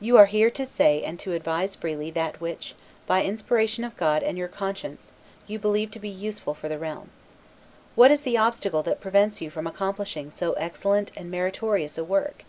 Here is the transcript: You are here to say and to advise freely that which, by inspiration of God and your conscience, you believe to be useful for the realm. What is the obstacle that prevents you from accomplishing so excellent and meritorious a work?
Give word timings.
You 0.00 0.16
are 0.18 0.26
here 0.26 0.50
to 0.50 0.66
say 0.66 1.04
and 1.04 1.16
to 1.20 1.32
advise 1.32 1.76
freely 1.76 2.10
that 2.10 2.40
which, 2.40 2.74
by 3.06 3.22
inspiration 3.22 3.84
of 3.84 3.96
God 3.96 4.20
and 4.24 4.36
your 4.36 4.48
conscience, 4.48 5.12
you 5.46 5.60
believe 5.60 5.92
to 5.92 6.00
be 6.00 6.08
useful 6.08 6.54
for 6.54 6.68
the 6.68 6.76
realm. 6.76 7.10
What 7.94 8.10
is 8.10 8.22
the 8.22 8.36
obstacle 8.36 8.82
that 8.82 9.00
prevents 9.00 9.40
you 9.40 9.50
from 9.50 9.68
accomplishing 9.68 10.32
so 10.32 10.54
excellent 10.54 11.12
and 11.16 11.30
meritorious 11.30 11.96
a 11.96 12.02
work? 12.02 12.44